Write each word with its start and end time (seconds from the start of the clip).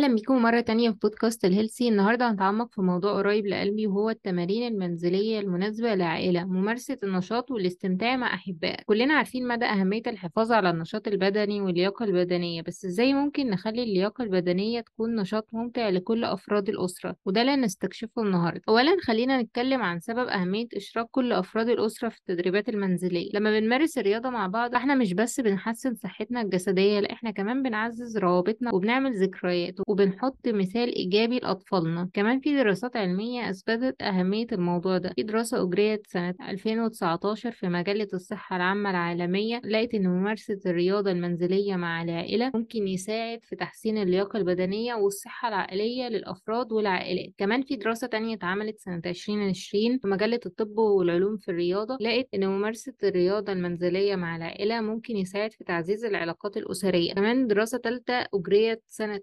أهلا 0.00 0.14
بيكم 0.14 0.42
مرة 0.42 0.60
تانية 0.60 0.90
في 0.90 0.96
بودكاست 1.02 1.44
الهيلسي 1.44 1.88
النهاردة 1.88 2.30
هنتعمق 2.30 2.72
في 2.74 2.82
موضوع 2.82 3.12
قريب 3.12 3.46
لقلبي 3.46 3.86
وهو 3.86 4.10
التمارين 4.10 4.72
المنزلية 4.72 5.40
المناسبة 5.40 5.94
للعائلة 5.94 6.44
ممارسة 6.44 6.96
النشاط 7.02 7.50
والاستمتاع 7.50 8.16
مع 8.16 8.34
أحبائك. 8.34 8.84
كلنا 8.84 9.14
عارفين 9.14 9.48
مدى 9.48 9.64
أهمية 9.64 10.02
الحفاظ 10.06 10.52
على 10.52 10.70
النشاط 10.70 11.08
البدني 11.08 11.60
واللياقة 11.60 12.04
البدنية 12.04 12.62
بس 12.62 12.84
إزاي 12.84 13.14
ممكن 13.14 13.50
نخلي 13.50 13.82
اللياقة 13.82 14.24
البدنية 14.24 14.80
تكون 14.80 15.14
نشاط 15.16 15.48
ممتع 15.52 15.88
لكل 15.88 16.24
أفراد 16.24 16.68
الأسرة؟ 16.68 17.16
وده 17.24 17.40
اللي 17.40 17.52
هنستكشفه 17.52 18.22
النهاردة. 18.22 18.62
أولا 18.68 18.96
خلينا 19.02 19.42
نتكلم 19.42 19.82
عن 19.82 20.00
سبب 20.00 20.28
أهمية 20.28 20.66
إشراك 20.76 21.06
كل 21.10 21.32
أفراد 21.32 21.68
الأسرة 21.68 22.08
في 22.08 22.18
التدريبات 22.18 22.68
المنزلية. 22.68 23.30
لما 23.34 23.60
بنمارس 23.60 23.98
الرياضة 23.98 24.30
مع 24.30 24.46
بعض 24.46 24.74
إحنا 24.74 24.94
مش 24.94 25.14
بس 25.14 25.40
بنحسن 25.40 25.94
صحتنا 25.94 26.42
الجسدية 26.42 27.00
لا 27.00 27.12
إحنا 27.12 27.30
كمان 27.30 27.62
بنعزز 27.62 28.18
روابطنا 28.18 28.74
وبنعمل 28.74 29.22
ذكريات. 29.22 29.89
وبنحط 29.90 30.48
مثال 30.48 30.94
إيجابي 30.96 31.38
لأطفالنا. 31.38 32.10
كمان 32.14 32.40
في 32.40 32.56
دراسات 32.56 32.96
علمية 32.96 33.50
أثبتت 33.50 34.02
أهمية 34.02 34.46
الموضوع 34.52 34.98
ده. 34.98 35.12
في 35.16 35.22
دراسة 35.22 35.62
أجريت 35.62 36.06
سنة 36.06 36.34
2019 36.48 37.50
في 37.52 37.68
مجلة 37.68 38.08
الصحة 38.14 38.56
العامة 38.56 38.90
العالمية 38.90 39.60
لقت 39.64 39.94
إن 39.94 40.06
ممارسة 40.08 40.58
الرياضة 40.66 41.10
المنزلية 41.10 41.76
مع 41.76 42.02
العائلة 42.02 42.50
ممكن 42.54 42.88
يساعد 42.88 43.44
في 43.44 43.56
تحسين 43.56 43.98
اللياقة 43.98 44.36
البدنية 44.36 44.94
والصحة 44.94 45.48
العقلية 45.48 46.08
للأفراد 46.08 46.72
والعائلات. 46.72 47.32
كمان 47.38 47.62
في 47.62 47.76
دراسة 47.76 48.06
تانية 48.06 48.34
اتعملت 48.36 48.78
سنة 48.78 49.02
2020 49.06 49.98
في 49.98 50.08
مجلة 50.08 50.40
الطب 50.46 50.78
والعلوم 50.78 51.36
في 51.36 51.50
الرياضة 51.50 51.96
لقت 52.00 52.28
إن 52.34 52.46
ممارسة 52.48 52.94
الرياضة 53.04 53.52
المنزلية 53.52 54.16
مع 54.16 54.36
العائلة 54.36 54.80
ممكن 54.80 55.16
يساعد 55.16 55.52
في 55.52 55.64
تعزيز 55.64 56.04
العلاقات 56.04 56.56
الأسرية. 56.56 57.14
كمان 57.14 57.46
دراسة 57.46 57.78
تالتة 57.78 58.26
أجريت 58.34 58.82
سنة 58.88 59.20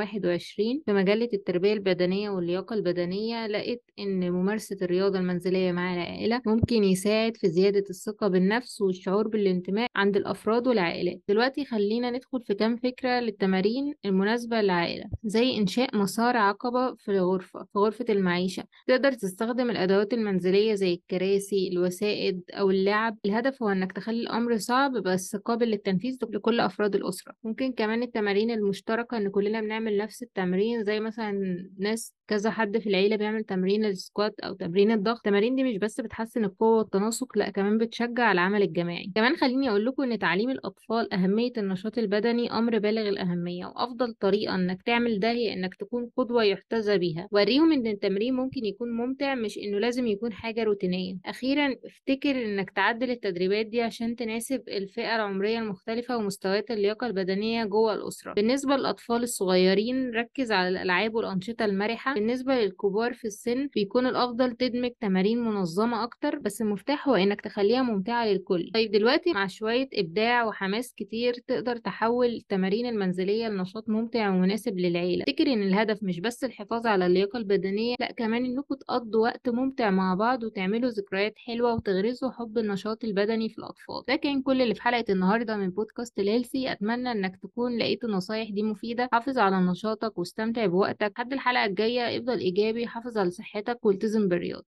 2021 0.00 0.82
في 0.86 0.92
مجلة 0.92 1.28
التربية 1.32 1.72
البدنية 1.72 2.30
واللياقة 2.30 2.74
البدنية 2.74 3.46
لقت 3.46 3.80
إن 3.98 4.32
ممارسة 4.32 4.76
الرياضة 4.82 5.18
المنزلية 5.18 5.72
مع 5.72 5.94
العائلة 5.94 6.40
ممكن 6.46 6.84
يساعد 6.84 7.36
في 7.36 7.48
زيادة 7.48 7.84
الثقة 7.90 8.28
بالنفس 8.28 8.80
والشعور 8.80 9.28
بالانتماء 9.28 9.88
عند 9.96 10.16
الأفراد 10.16 10.68
والعائلات. 10.68 11.20
دلوقتي 11.28 11.64
خلينا 11.64 12.10
ندخل 12.10 12.42
في 12.42 12.54
كام 12.54 12.76
فكرة 12.76 13.20
للتمارين 13.20 13.94
المناسبة 14.04 14.60
للعائلة 14.60 15.04
زي 15.24 15.56
إنشاء 15.56 15.96
مسار 15.96 16.36
عقبة 16.36 16.94
في 16.94 17.10
الغرفة 17.10 17.64
في 17.72 17.78
غرفة 17.78 18.04
المعيشة. 18.08 18.64
تقدر 18.86 19.12
تستخدم 19.12 19.70
الأدوات 19.70 20.12
المنزلية 20.12 20.74
زي 20.74 20.94
الكراسي 20.94 21.68
الوسائد 21.72 22.42
أو 22.50 22.70
اللعب. 22.70 23.18
الهدف 23.26 23.62
هو 23.62 23.68
إنك 23.68 23.92
تخلي 23.92 24.20
الأمر 24.20 24.56
صعب 24.56 24.92
بس 24.92 25.36
قابل 25.36 25.70
للتنفيذ 25.70 26.16
لكل 26.30 26.60
أفراد 26.60 26.94
الأسرة. 26.94 27.34
ممكن 27.44 27.72
كمان 27.72 28.02
التمارين 28.02 28.50
المشتركة 28.50 29.16
إن 29.16 29.30
كلنا 29.30 29.60
بنعمل 29.72 29.96
نفس 29.98 30.22
التمرين 30.22 30.84
زي 30.84 31.00
مثلا 31.00 31.32
ناس 31.78 32.14
كذا 32.32 32.50
حد 32.50 32.78
في 32.78 32.88
العيلة 32.88 33.16
بيعمل 33.16 33.44
تمرين 33.44 33.84
السكوات 33.84 34.40
أو 34.40 34.54
تمرين 34.54 34.90
الضغط. 34.90 35.16
التمارين 35.16 35.54
دي 35.54 35.64
مش 35.64 35.76
بس 35.76 36.00
بتحسن 36.00 36.44
القوة 36.44 36.78
والتناسق 36.78 37.38
لأ 37.38 37.50
كمان 37.50 37.78
بتشجع 37.78 38.32
العمل 38.32 38.62
الجماعي. 38.62 39.12
كمان 39.14 39.36
خليني 39.36 39.70
أقول 39.70 39.86
لكم 39.86 40.02
إن 40.02 40.18
تعليم 40.18 40.50
الأطفال 40.50 41.12
أهمية 41.14 41.52
النشاط 41.58 41.98
البدني 41.98 42.52
أمر 42.52 42.78
بالغ 42.78 43.08
الأهمية 43.08 43.66
وأفضل 43.66 44.14
طريقة 44.14 44.54
إنك 44.54 44.82
تعمل 44.82 45.20
ده 45.20 45.30
هي 45.30 45.52
إنك 45.52 45.74
تكون 45.74 46.10
قدوة 46.16 46.44
يحتذى 46.44 46.98
بيها. 46.98 47.28
وريهم 47.30 47.72
إن 47.72 47.86
التمرين 47.86 48.34
ممكن 48.34 48.64
يكون 48.64 48.92
ممتع 48.96 49.34
مش 49.34 49.58
إنه 49.58 49.78
لازم 49.78 50.06
يكون 50.06 50.32
حاجة 50.32 50.62
روتينية. 50.64 51.16
أخيرا 51.26 51.74
افتكر 51.84 52.44
إنك 52.44 52.70
تعدل 52.70 53.10
التدريبات 53.10 53.66
دي 53.66 53.82
عشان 53.82 54.16
تناسب 54.16 54.62
الفئة 54.68 55.16
العمرية 55.16 55.58
المختلفة 55.58 56.16
ومستويات 56.16 56.70
اللياقة 56.70 57.06
البدنية 57.06 57.64
جوه 57.64 57.94
الأسرة. 57.94 58.32
بالنسبة 58.32 58.76
للأطفال 58.76 59.22
الصغيرين 59.22 60.10
ركز 60.10 60.52
على 60.52 60.68
الألعاب 60.68 61.14
والأنشطة 61.14 61.64
المرحة. 61.64 62.14
بالنسبة 62.22 62.54
للكبار 62.54 63.14
في 63.14 63.24
السن 63.24 63.66
بيكون 63.74 64.06
الأفضل 64.06 64.52
تدمج 64.52 64.90
تمارين 65.00 65.38
منظمة 65.44 66.04
أكتر 66.04 66.38
بس 66.38 66.62
المفتاح 66.62 67.08
هو 67.08 67.14
إنك 67.14 67.40
تخليها 67.40 67.82
ممتعة 67.82 68.26
للكل. 68.26 68.70
طيب 68.74 68.90
دلوقتي 68.90 69.32
مع 69.32 69.46
شوية 69.46 69.88
إبداع 69.94 70.44
وحماس 70.44 70.94
كتير 70.96 71.34
تقدر 71.46 71.76
تحول 71.76 72.26
التمارين 72.26 72.86
المنزلية 72.86 73.48
لنشاط 73.48 73.88
ممتع 73.88 74.28
ومناسب 74.30 74.78
للعيلة. 74.78 75.24
افتكر 75.28 75.52
إن 75.52 75.62
الهدف 75.62 76.02
مش 76.02 76.20
بس 76.20 76.44
الحفاظ 76.44 76.86
على 76.86 77.06
اللياقة 77.06 77.36
البدنية 77.36 77.94
لأ 78.00 78.12
كمان 78.12 78.44
إنكم 78.44 78.74
تقضوا 78.74 79.22
وقت 79.22 79.48
ممتع 79.48 79.90
مع 79.90 80.14
بعض 80.14 80.42
وتعملوا 80.42 80.90
ذكريات 80.90 81.34
حلوة 81.36 81.74
وتغرسوا 81.74 82.30
حب 82.30 82.58
النشاط 82.58 83.04
البدني 83.04 83.48
في 83.48 83.58
الأطفال. 83.58 84.02
ده 84.08 84.16
كان 84.16 84.42
كل 84.42 84.62
اللي 84.62 84.74
في 84.74 84.82
حلقة 84.82 85.04
النهاردة 85.10 85.56
من 85.56 85.70
بودكاست 85.70 86.18
الهيلسي 86.18 86.72
أتمنى 86.72 87.12
إنك 87.12 87.36
تكون 87.42 87.78
لقيت 87.78 88.04
النصايح 88.04 88.50
دي 88.50 88.62
مفيدة. 88.62 89.08
حافظ 89.12 89.38
على 89.38 89.56
نشاطك 89.56 90.18
واستمتع 90.18 90.66
بوقتك. 90.66 91.12
لحد 91.16 91.32
الحلقة 91.32 91.64
الجاية 91.64 92.11
افضل 92.18 92.38
إيجابي 92.38 92.86
حافظ 92.86 93.18
على 93.18 93.30
صحتك 93.30 93.84
والتزم 93.86 94.28
بالرياضة. 94.28 94.66